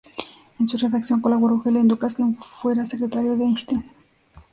En 0.59 0.67
su 0.67 0.77
redacción 0.79 1.21
colaboró 1.21 1.61
Helen 1.63 1.87
Dukas, 1.87 2.15
quien 2.15 2.35
fuera 2.35 2.87
secretaria 2.87 3.35
de 3.35 3.43
Einstein. 3.43 3.83